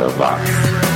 [0.00, 0.89] 80 watts.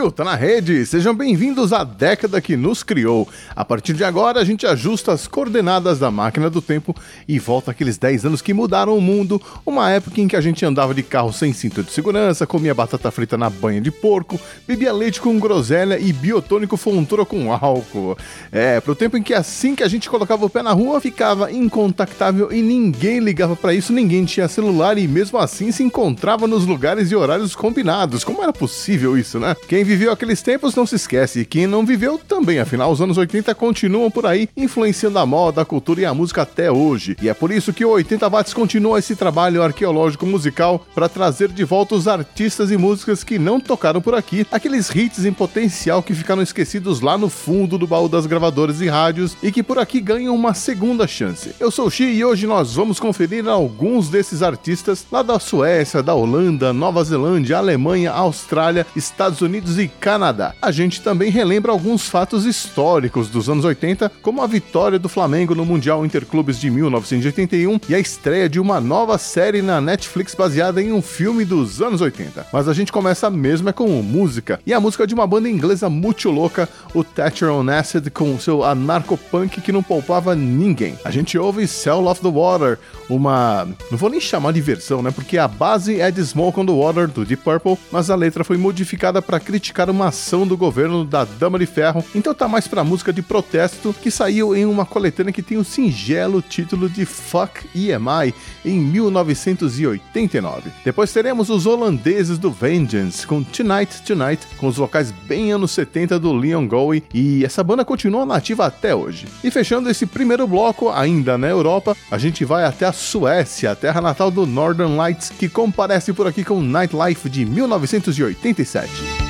[0.00, 0.86] Subiu, tá na rede.
[0.86, 3.28] Sejam bem-vindos à década que nos criou.
[3.54, 6.96] A partir de agora, a gente ajusta as coordenadas da máquina do tempo
[7.28, 9.40] e volta aqueles 10 anos que mudaram o mundo.
[9.64, 13.10] Uma época em que a gente andava de carro sem cinto de segurança, comia batata
[13.10, 18.16] frita na banha de porco, bebia leite com groselha e biotônico fontura com álcool.
[18.50, 21.52] É, pro tempo em que assim que a gente colocava o pé na rua, ficava
[21.52, 26.64] incontactável e ninguém ligava para isso, ninguém tinha celular e mesmo assim se encontrava nos
[26.64, 28.24] lugares e horários combinados.
[28.24, 29.54] Como era possível isso, né?
[29.68, 33.18] Quem viveu aqueles tempos não se esquece, e quem não viveu também, afinal, os anos
[33.18, 37.16] 80 continuam por aí, influenciando a moda, a cultura e a música até hoje.
[37.20, 41.48] E é por isso que o 80 Watts continua esse trabalho arqueológico musical para trazer
[41.48, 46.04] de volta os artistas e músicas que não tocaram por aqui, aqueles hits em potencial
[46.04, 49.78] que ficaram esquecidos lá no fundo do baú das gravadoras e rádios e que por
[49.78, 51.52] aqui ganham uma segunda chance.
[51.58, 56.00] Eu sou o Xi e hoje nós vamos conferir alguns desses artistas lá da Suécia,
[56.00, 60.54] da Holanda, Nova Zelândia, Alemanha, Austrália, Estados Unidos e Canadá.
[60.60, 65.54] A gente também relembra alguns fatos históricos dos anos 80, como a vitória do Flamengo
[65.54, 70.82] no Mundial Interclubes de 1981 e a estreia de uma nova série na Netflix baseada
[70.82, 72.46] em um filme dos anos 80.
[72.52, 75.88] Mas a gente começa mesmo é com música, e a música de uma banda inglesa
[75.88, 80.98] muito louca, o Thatcher on Acid, com seu anarcopunk que não poupava ninguém.
[81.04, 82.78] A gente ouve Cell of the Water,
[83.08, 83.66] uma.
[83.90, 85.10] não vou nem chamar de versão, né?
[85.10, 88.44] Porque a base é de Smoke on the Water do Deep Purple, mas a letra
[88.44, 92.68] foi modificada para criticar uma ação do governo da Dama de Ferro, então tá mais
[92.68, 97.04] pra música de protesto que saiu em uma coletânea que tem o singelo título de
[97.04, 100.70] Fuck EMI em 1989.
[100.84, 106.18] Depois teremos os holandeses do Vengeance com Tonight Tonight, com os vocais bem anos 70
[106.18, 109.26] do Leon Goey, e essa banda continua nativa até hoje.
[109.42, 113.76] E fechando esse primeiro bloco, ainda na Europa, a gente vai até a Suécia, a
[113.76, 119.29] terra natal do Northern Lights, que comparece por aqui com Nightlife de 1987.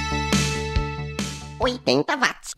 [1.60, 2.49] 80 watts.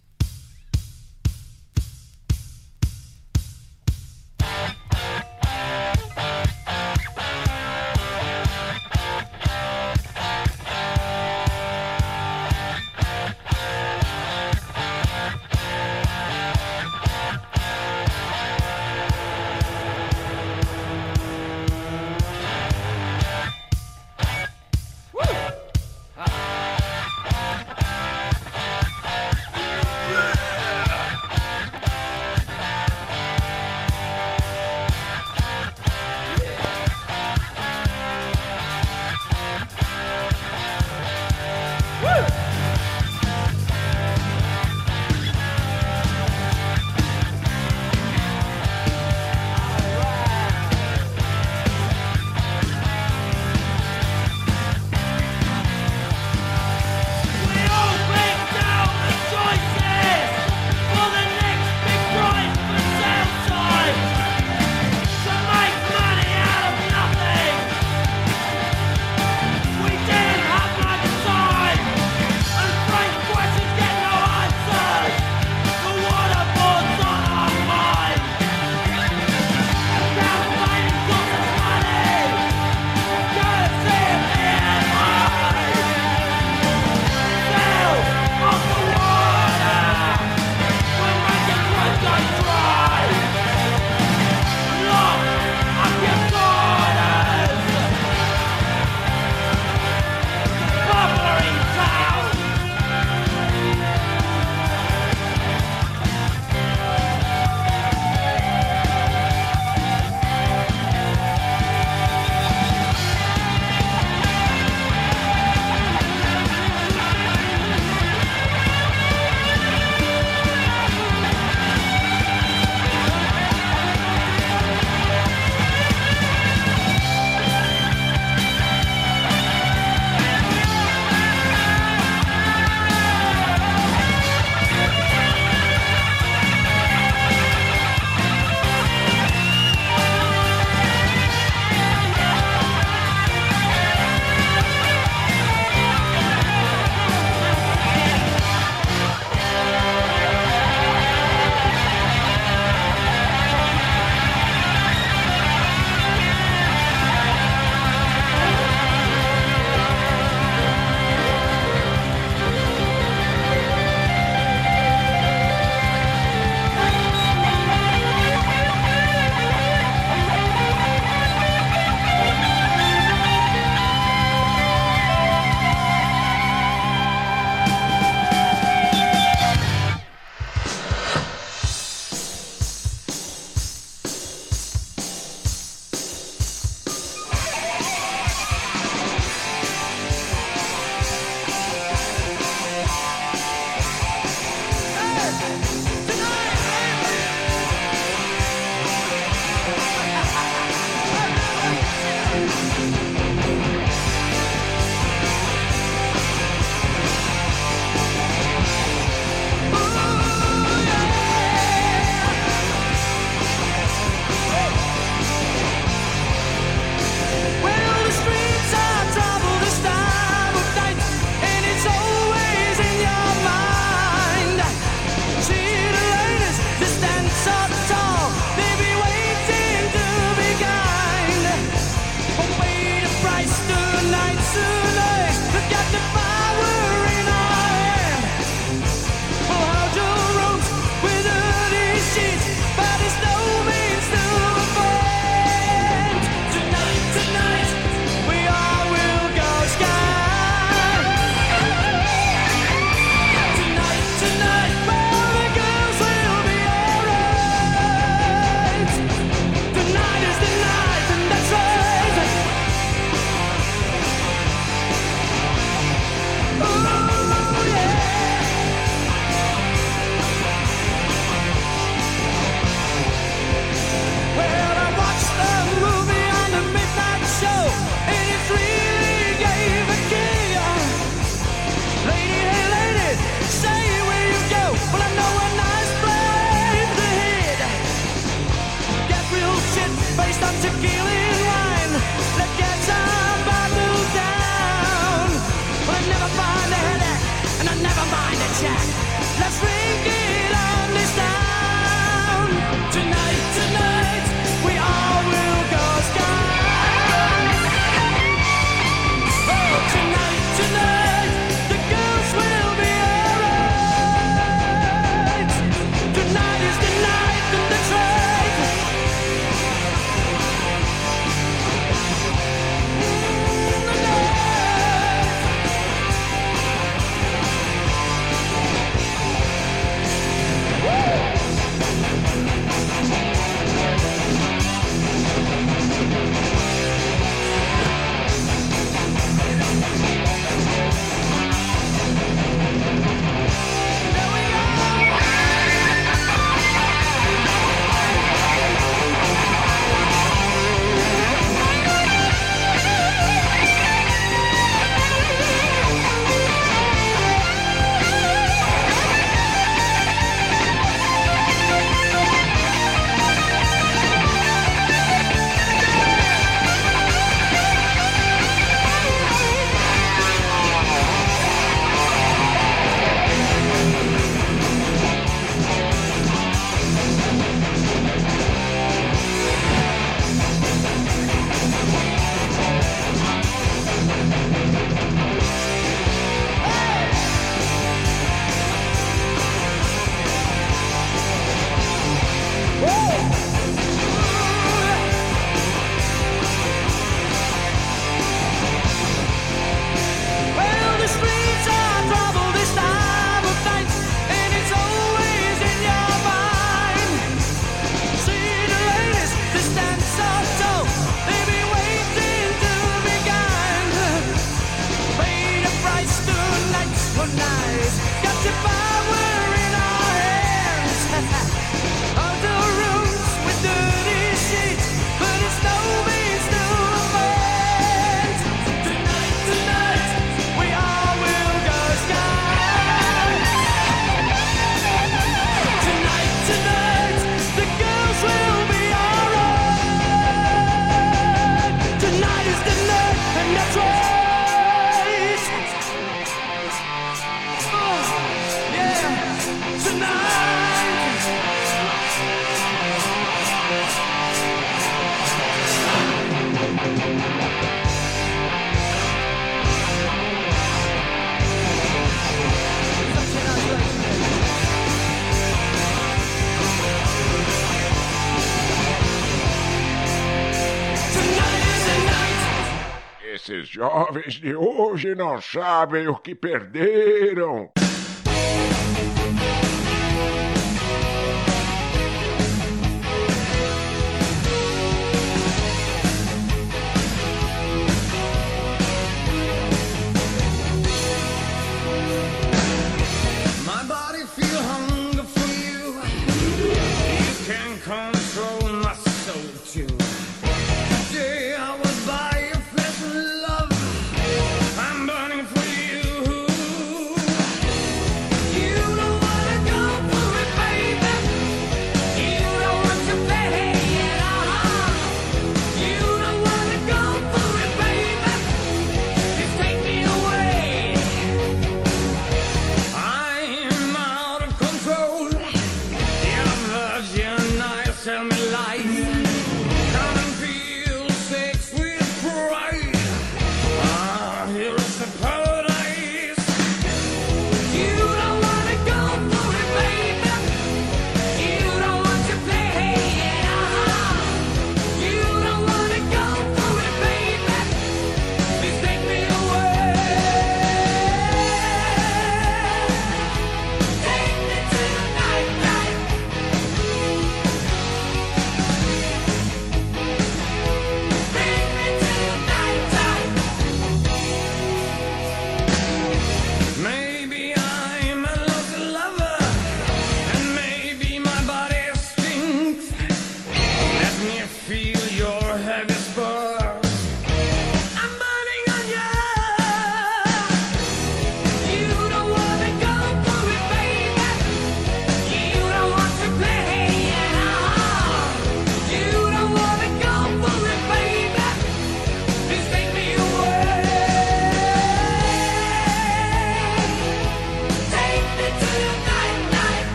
[474.34, 477.70] De hoje não sabem o que perderam.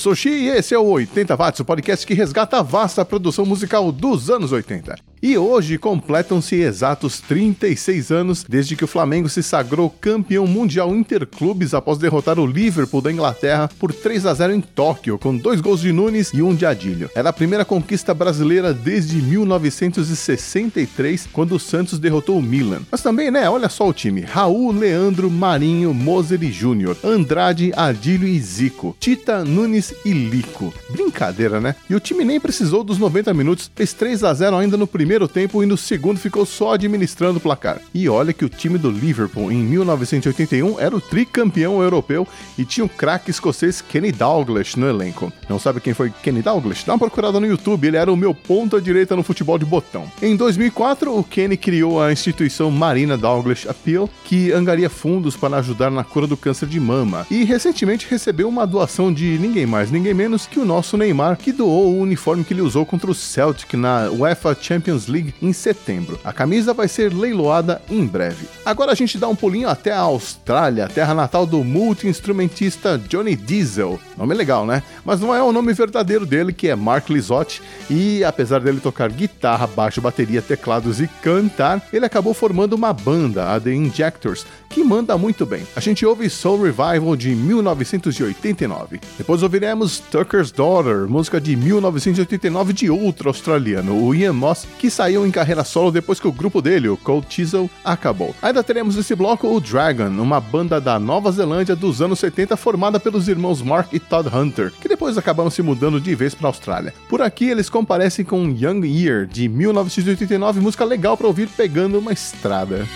[0.00, 3.44] Sou Xi e esse é o 80 Watts, o podcast que resgata a vasta produção
[3.44, 5.09] musical dos anos 80.
[5.22, 11.74] E hoje completam-se exatos 36 anos desde que o Flamengo se sagrou campeão mundial interclubes
[11.74, 15.82] após derrotar o Liverpool da Inglaterra por 3 a 0 em Tóquio, com dois gols
[15.82, 17.10] de Nunes e um de Adílio.
[17.14, 22.80] Era a primeira conquista brasileira desde 1963, quando o Santos derrotou o Milan.
[22.90, 28.26] Mas também, né, olha só o time: Raul, Leandro, Marinho, Moser e Júnior, Andrade, Adílio
[28.26, 30.72] e Zico, Tita, Nunes e Lico.
[30.88, 31.76] Brincadeira, né?
[31.90, 35.09] E o time nem precisou dos 90 minutos, fez 3 a 0 ainda no primeiro
[35.10, 37.80] primeiro tempo e no segundo ficou só administrando o placar.
[37.92, 42.84] E olha que o time do Liverpool em 1981 era o tricampeão europeu e tinha
[42.84, 45.32] o craque escocês Kenny Dalglish no elenco.
[45.48, 46.86] Não sabe quem foi Kenny Dalglish?
[46.86, 50.04] Dá uma procurada no YouTube, ele era o meu ponta direita no futebol de botão.
[50.22, 55.90] Em 2004, o Kenny criou a instituição Marina Dalglish Appeal, que angaria fundos para ajudar
[55.90, 57.26] na cura do câncer de mama.
[57.28, 61.50] E recentemente recebeu uma doação de ninguém mais, ninguém menos que o nosso Neymar, que
[61.50, 66.18] doou o uniforme que ele usou contra o Celtic na UEFA Champions League em setembro.
[66.24, 68.46] A camisa vai ser leiloada em breve.
[68.64, 73.98] Agora a gente dá um pulinho até a Austrália, terra natal do multi-instrumentista Johnny Diesel.
[74.16, 74.82] Nome legal, né?
[75.04, 79.10] Mas não é o nome verdadeiro dele, que é Mark Lizotti, e apesar dele tocar
[79.10, 84.84] guitarra, baixo, bateria, teclados e cantar, ele acabou formando uma banda, a The Injectors, que
[84.84, 85.66] manda muito bem.
[85.74, 89.00] A gente ouve Soul Revival de 1989.
[89.16, 95.26] Depois ouviremos Tucker's Daughter, música de 1989 de outro australiano, o Ian Moss, que saiu
[95.26, 98.34] em carreira solo depois que o grupo dele, o Cold Chisel, acabou.
[98.42, 102.98] Ainda teremos nesse bloco o Dragon, uma banda da Nova Zelândia dos anos 70 formada
[103.00, 106.50] pelos irmãos Mark e Todd Hunter, que depois acabaram se mudando de vez para a
[106.50, 106.94] Austrália.
[107.08, 112.12] Por aqui eles comparecem com Young Year de 1989, música legal para ouvir pegando uma
[112.12, 112.86] estrada.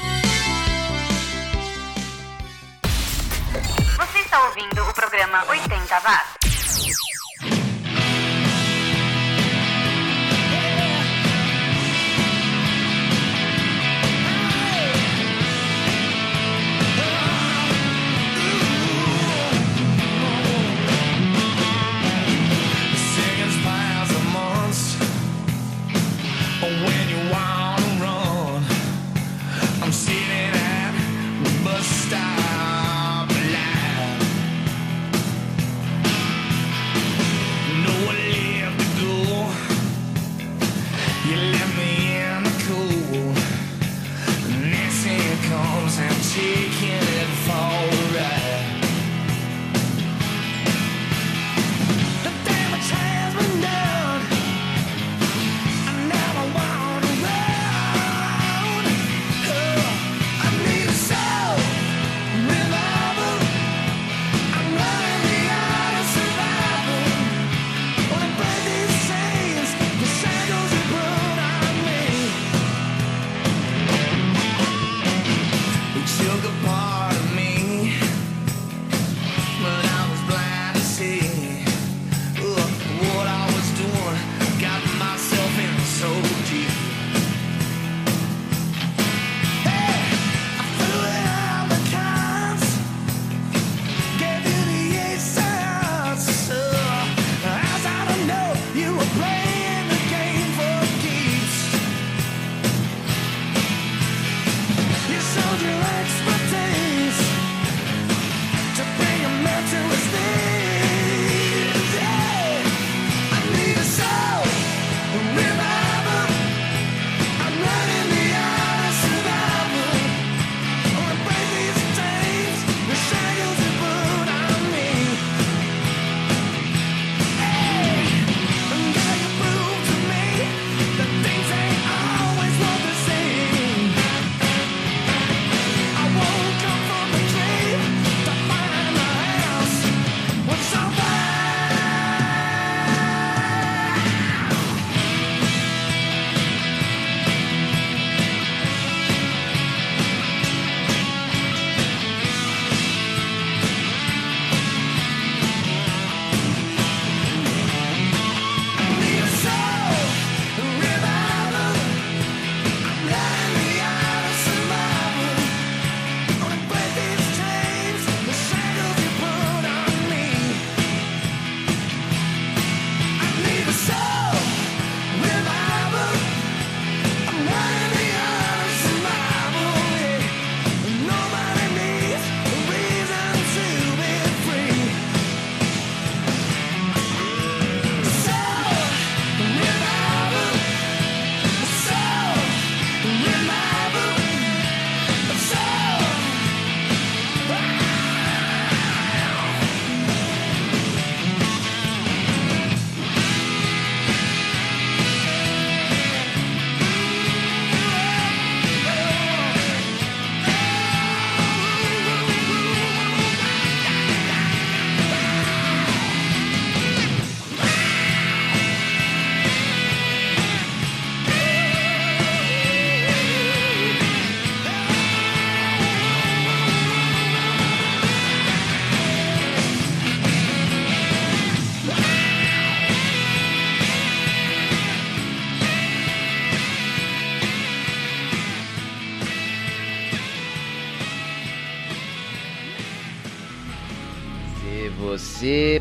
[3.97, 7.14] Você está ouvindo o programa 80 Watts.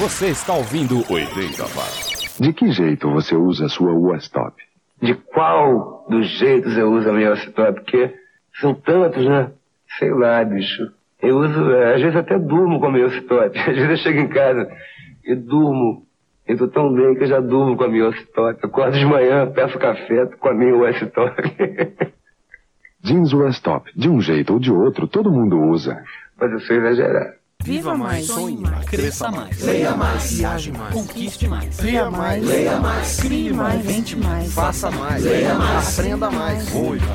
[0.00, 2.34] Você está ouvindo 80 watts.
[2.40, 4.56] De que jeito você usa a sua Westop?
[4.98, 7.74] De qual dos jeitos eu uso a minha Westop?
[7.74, 8.14] Porque
[8.58, 9.50] são tantos, né?
[9.98, 10.90] Sei lá, bicho.
[11.20, 13.52] Eu uso, é, às vezes até durmo com a minha Westop.
[13.60, 14.74] Às vezes eu chego em casa
[15.22, 16.06] e durmo.
[16.48, 18.58] Eu tô tão bem que eu já durmo com a minha Westop.
[18.64, 21.42] Acordo de manhã, peço café com a minha Westop.
[23.04, 23.92] Jeans Westop.
[23.94, 26.02] De um jeito ou de outro, todo mundo usa.
[26.40, 27.39] Mas eu sou exagerado.
[27.62, 32.78] Viva mais, sonhe mais, cresça mais, leia mais, viaje mais, conquiste mais, leia mais, leia
[32.78, 36.64] mais, crie mais, invente mais, faça mais, leia mais, aprenda mais,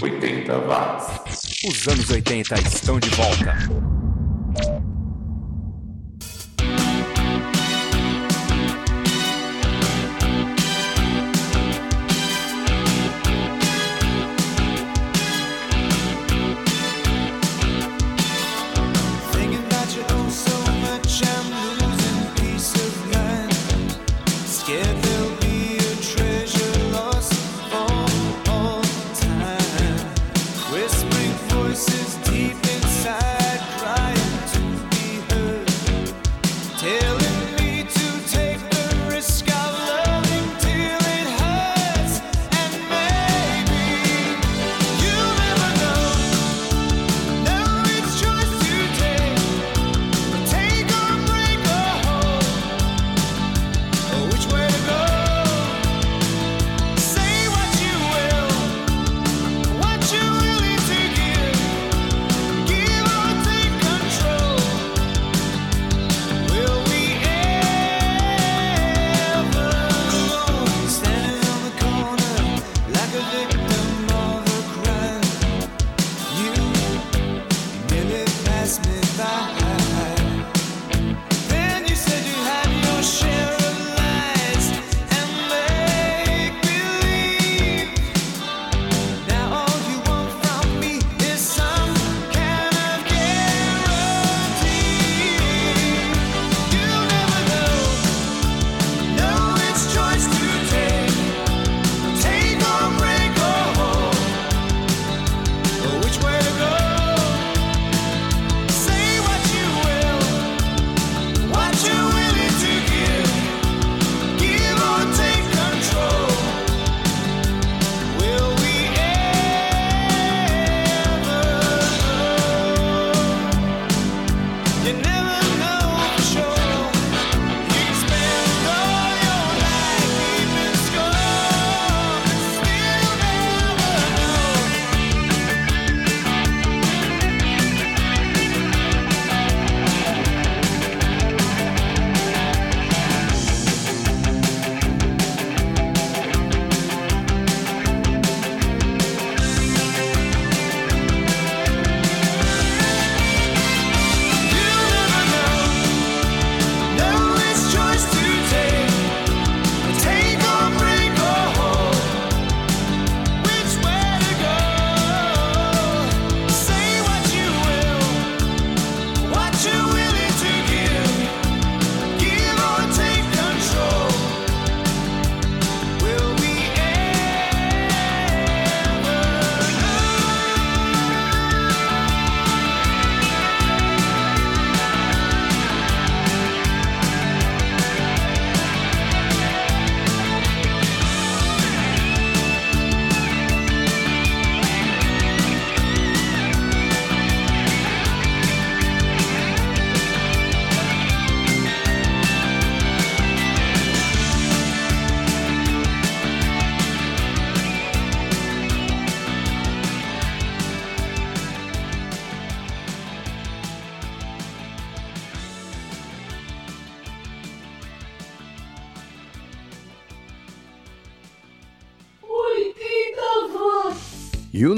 [0.00, 1.64] 80 watts.
[1.66, 4.03] Os anos 80 estão de volta.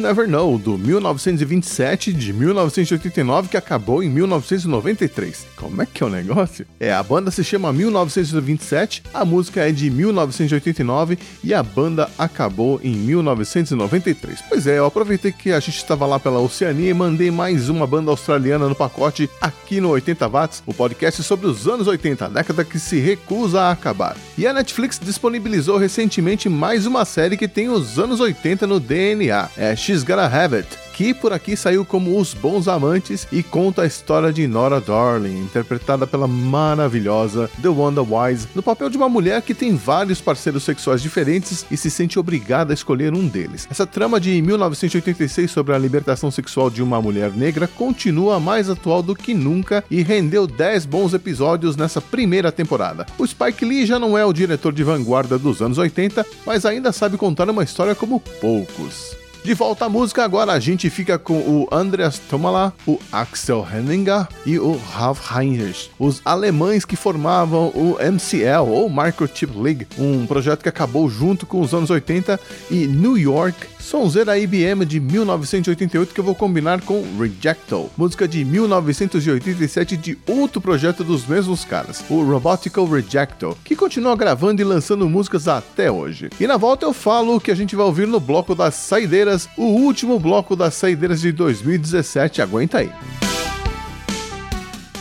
[0.07, 5.45] Never Know, do 1927 de 1989, que acabou em 1993.
[5.57, 6.65] Como é que é o negócio?
[6.79, 12.79] É, a banda se chama 1927, a música é de 1989 e a banda acabou
[12.85, 14.45] em 1993.
[14.49, 17.85] Pois é, eu aproveitei que a gente estava lá pela Oceania e mandei mais uma
[17.85, 22.29] banda australiana no pacote aqui no 80 Watts, o podcast sobre os anos 80, a
[22.29, 24.17] década que se recusa a acabar.
[24.39, 29.49] E a Netflix disponibilizou recentemente mais uma série que tem os anos 80 no DNA,
[29.57, 33.81] é She's Gotta Have It, que por aqui saiu como Os Bons Amantes e conta
[33.81, 39.09] a história de Nora Darling, interpretada pela maravilhosa The Wanda Wise, no papel de uma
[39.09, 43.67] mulher que tem vários parceiros sexuais diferentes e se sente obrigada a escolher um deles.
[43.71, 49.03] Essa trama de 1986 sobre a libertação sexual de uma mulher negra continua mais atual
[49.03, 53.07] do que nunca e rendeu 10 bons episódios nessa primeira temporada.
[53.17, 56.93] O Spike Lee já não é o diretor de vanguarda dos anos 80, mas ainda
[56.93, 59.17] sabe contar uma história como poucos.
[59.47, 64.27] De volta à música, agora a gente fica com o Andreas Tomala, o Axel Henninger
[64.45, 70.65] e o Ralf Heinrich, os alemães que formavam o MCL, ou Microchip League, um projeto
[70.65, 76.19] que acabou junto com os anos 80 e New York, sonzeira IBM de 1988 que
[76.19, 82.21] eu vou combinar com Rejecto, música de 1987 de outro projeto dos mesmos caras, o
[82.25, 86.31] Robotical Rejecto, que continua gravando e lançando músicas até hoje.
[86.41, 89.49] E na volta eu falo o que a gente vai ouvir no bloco das saideiras
[89.57, 92.43] o último bloco das saideiras de 2017.
[92.43, 92.91] Aguenta aí.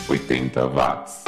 [0.08, 1.25] 80 watts.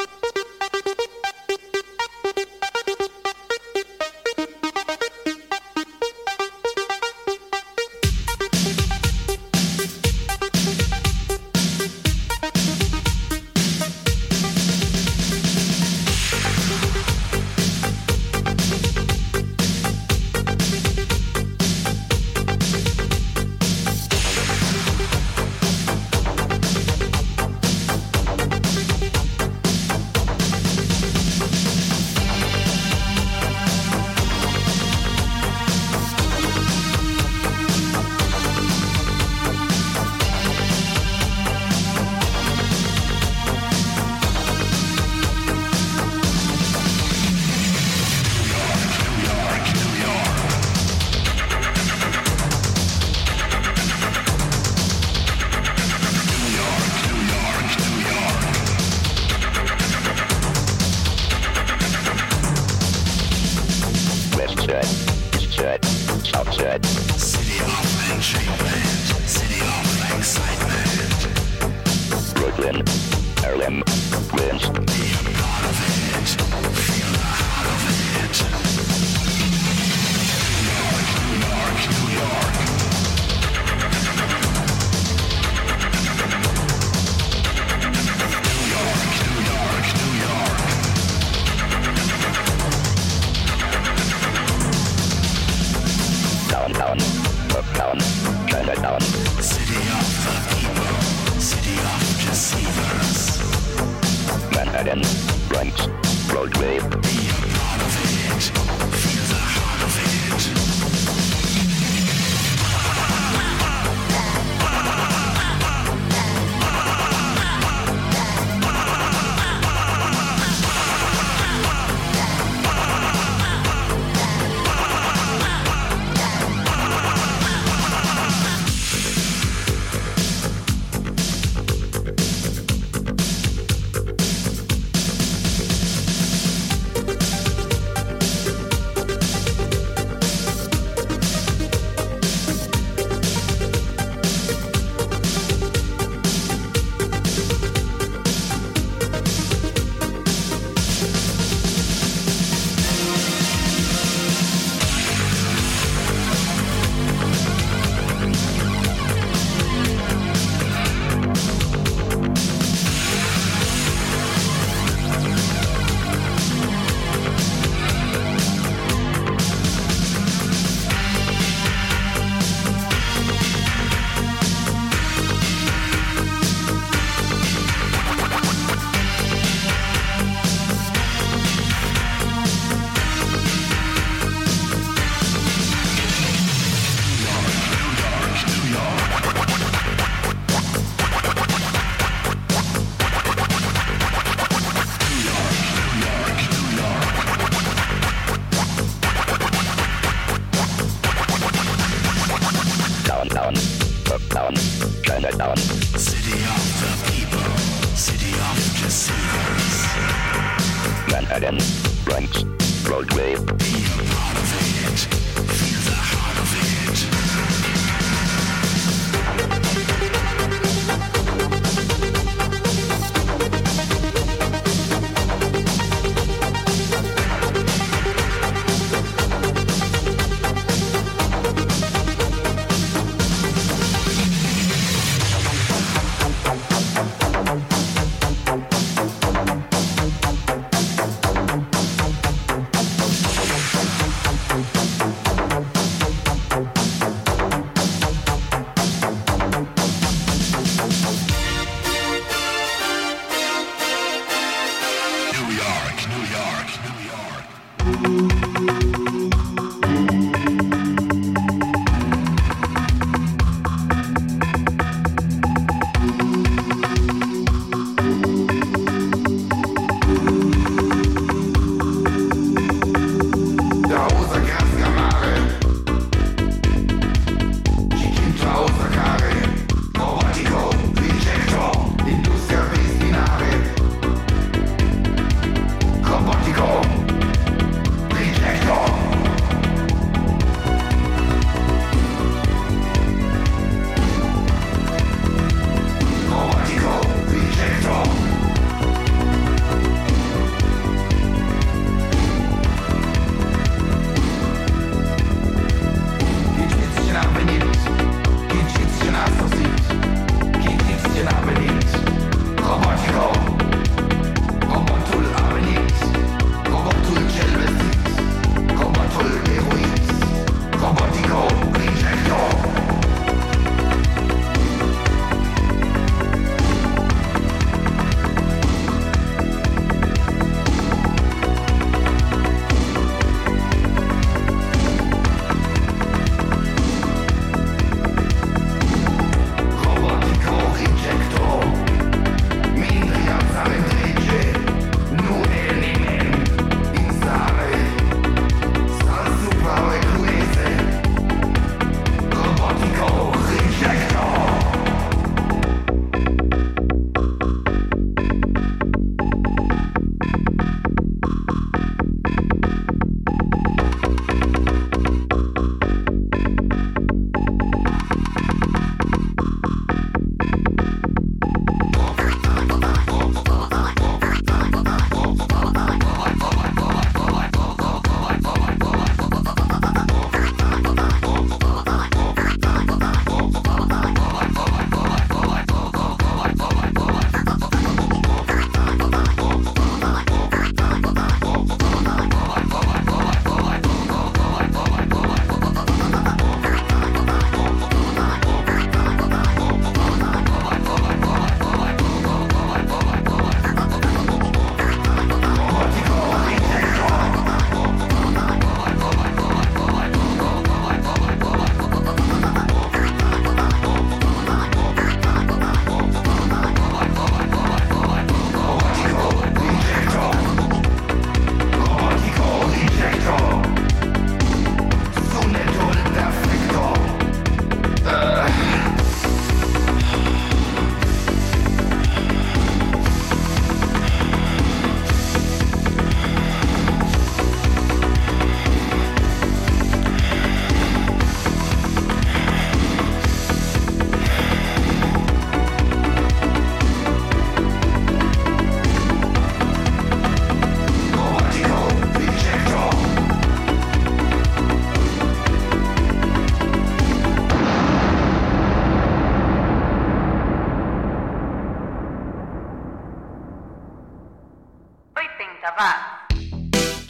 [256.76, 257.27] New York.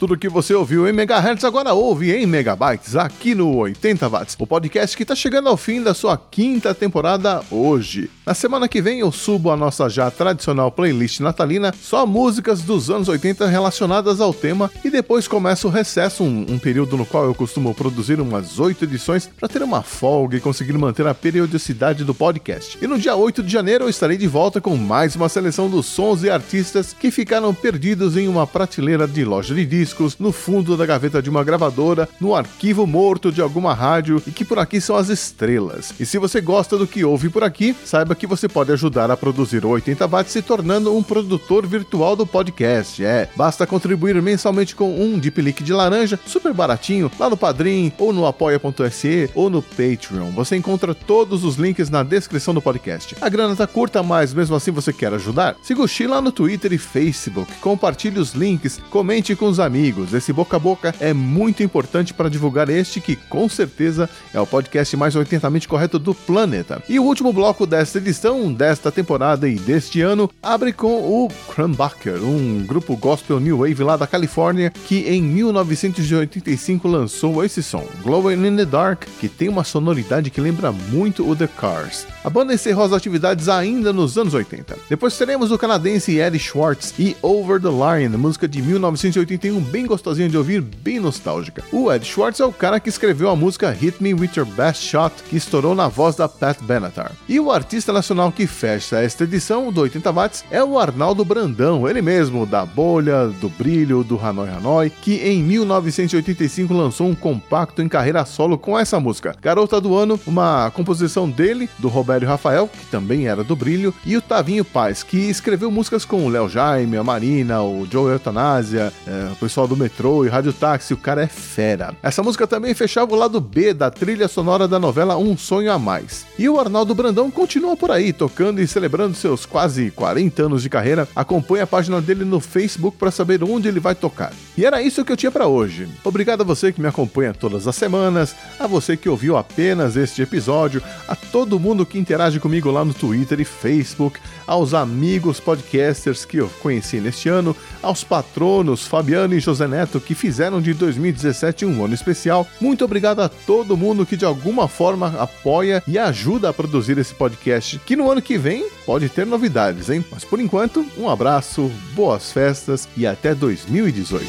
[0.09, 4.47] tudo que você ouviu em megahertz agora ouve em megabytes aqui no 80 watts, o
[4.47, 8.09] podcast que está chegando ao fim da sua quinta temporada hoje.
[8.29, 12.87] Na semana que vem eu subo a nossa já tradicional playlist natalina, só músicas dos
[12.87, 17.25] anos 80 relacionadas ao tema, e depois começa o recesso, um, um período no qual
[17.25, 22.03] eu costumo produzir umas oito edições para ter uma folga e conseguir manter a periodicidade
[22.03, 22.77] do podcast.
[22.79, 25.87] E no dia 8 de janeiro eu estarei de volta com mais uma seleção dos
[25.87, 30.77] sons e artistas que ficaram perdidos em uma prateleira de loja de discos, no fundo
[30.77, 34.79] da gaveta de uma gravadora, no arquivo morto de alguma rádio e que por aqui
[34.79, 35.95] são as estrelas.
[35.99, 39.17] E se você gosta do que ouve por aqui, saiba que você pode ajudar a
[39.17, 43.03] produzir o 80 watts se tornando um produtor virtual do podcast.
[43.03, 47.91] É, basta contribuir mensalmente com um Deep Leak de laranja, super baratinho, lá no Padrim,
[47.97, 50.31] ou no apoia.se, ou no Patreon.
[50.31, 53.15] Você encontra todos os links na descrição do podcast.
[53.21, 55.55] A grana tá curta, mas mesmo assim você quer ajudar?
[55.63, 60.13] Siga o Xi lá no Twitter e Facebook, compartilhe os links, comente com os amigos.
[60.13, 64.45] Esse boca a boca é muito importante para divulgar este que com certeza é o
[64.45, 66.83] podcast mais 80mente correto do planeta.
[66.89, 68.08] E o último bloco desta edição,
[68.55, 73.95] desta temporada e deste ano, abre com o Crumbacker, um grupo gospel new wave lá
[73.95, 79.63] da Califórnia que em 1985 lançou esse som, Glowing in the Dark, que tem uma
[79.63, 82.07] sonoridade que lembra muito o The Cars.
[82.23, 84.77] A banda encerrou as atividades ainda nos anos 80.
[84.89, 90.27] Depois teremos o canadense Eddie Schwartz e Over the Line, música de 1981 bem gostosinha
[90.27, 91.63] de ouvir, bem nostálgica.
[91.71, 94.83] O Ed Schwartz é o cara que escreveu a música Hit Me With Your Best
[94.83, 97.11] Shot, que estourou na voz da Pat Benatar.
[97.27, 101.87] E o artista nacional que fecha esta edição do 80 Watts é o Arnaldo Brandão,
[101.87, 107.81] ele mesmo, da Bolha, do Brilho, do Hanoi Hanoi, que em 1985 lançou um compacto
[107.81, 109.35] em carreira solo com essa música.
[109.41, 114.15] Garota do Ano, uma composição dele, do Roberto Rafael, que também era do Brilho, e
[114.17, 118.93] o Tavinho Paz, que escreveu músicas com o Léo Jaime, a Marina, o Joe Eutanásia,
[119.07, 121.95] é, o pessoal do Metrô e Rádio Táxi, o cara é fera.
[122.01, 125.79] Essa música também fechava o lado B da trilha sonora da novela Um Sonho a
[125.79, 126.25] Mais.
[126.37, 130.69] E o Arnaldo Brandão continua por aí, tocando e celebrando seus quase 40 anos de
[130.69, 131.07] carreira.
[131.15, 134.33] Acompanhe a página dele no Facebook para saber onde ele vai tocar.
[134.57, 135.87] E era isso que eu tinha para hoje.
[136.03, 140.21] Obrigado a você que me acompanha todas as semanas, a você que ouviu apenas este
[140.21, 144.19] episódio, a todo mundo que interage comigo lá no Twitter e Facebook,
[144.49, 150.15] aos amigos podcasters que eu conheci neste ano, aos patronos Fabiano e José Neto que
[150.15, 152.47] fizeram de 2017 um ano especial.
[152.59, 157.13] Muito obrigado a todo mundo que de alguma forma apoia e ajuda a produzir esse
[157.13, 160.03] podcast, que no ano que vem pode ter novidades, hein?
[160.11, 164.25] Mas por enquanto, um abraço, boas festas e até 2018.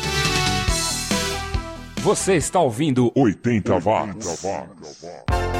[2.03, 4.45] Você está ouvindo 80 watts.
[4.45, 5.60] Lights